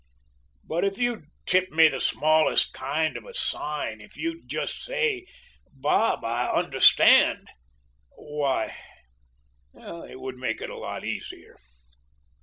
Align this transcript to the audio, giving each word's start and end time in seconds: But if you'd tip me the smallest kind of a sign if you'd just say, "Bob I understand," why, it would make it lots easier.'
But 0.63 0.83
if 0.83 0.97
you'd 0.97 1.25
tip 1.45 1.69
me 1.69 1.87
the 1.87 1.99
smallest 1.99 2.73
kind 2.73 3.15
of 3.15 3.23
a 3.27 3.35
sign 3.35 4.01
if 4.01 4.17
you'd 4.17 4.47
just 4.47 4.83
say, 4.83 5.27
"Bob 5.73 6.25
I 6.25 6.47
understand," 6.49 7.49
why, 8.15 8.75
it 9.75 10.19
would 10.19 10.37
make 10.37 10.59
it 10.59 10.71
lots 10.71 11.05
easier.' 11.05 11.59